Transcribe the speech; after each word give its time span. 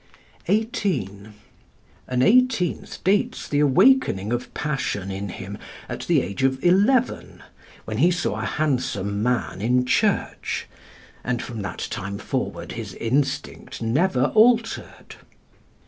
(18) 0.47 1.35
An 2.07 2.21
eighteenth 2.23 3.03
dates 3.03 3.47
the 3.47 3.59
awakening 3.59 4.33
of 4.33 4.51
passion 4.55 5.11
in 5.11 5.29
him 5.29 5.59
at 5.87 6.07
the 6.07 6.23
age 6.23 6.41
of 6.41 6.63
eleven, 6.65 7.43
when 7.85 7.99
he 7.99 8.09
saw 8.09 8.41
a 8.41 8.45
handsome 8.45 9.21
man 9.21 9.61
in 9.61 9.85
church; 9.85 10.65
and 11.23 11.39
from 11.39 11.61
that 11.61 11.87
time 11.91 12.17
forward 12.17 12.71
his 12.71 12.95
instinct 12.95 13.79
never 13.79 14.31
altered. 14.33 15.17